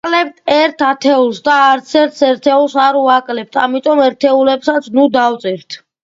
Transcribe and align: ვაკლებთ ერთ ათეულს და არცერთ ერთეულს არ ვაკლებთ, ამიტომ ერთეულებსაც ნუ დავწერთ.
ვაკლებთ 0.05 0.51
ერთ 0.53 0.79
ათეულს 0.85 1.41
და 1.47 1.57
არცერთ 1.65 2.21
ერთეულს 2.27 2.75
არ 2.85 2.97
ვაკლებთ, 3.07 3.59
ამიტომ 3.65 4.01
ერთეულებსაც 4.07 4.89
ნუ 4.97 5.05
დავწერთ. 5.17 5.79